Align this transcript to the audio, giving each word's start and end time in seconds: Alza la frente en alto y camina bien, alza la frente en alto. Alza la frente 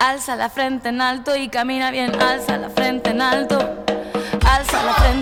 Alza 0.00 0.36
la 0.36 0.48
frente 0.48 0.90
en 0.90 1.00
alto 1.00 1.34
y 1.34 1.48
camina 1.48 1.90
bien, 1.90 2.14
alza 2.22 2.56
la 2.56 2.70
frente 2.70 3.10
en 3.10 3.20
alto. 3.20 3.58
Alza 4.46 4.84
la 4.84 4.94
frente 4.94 5.17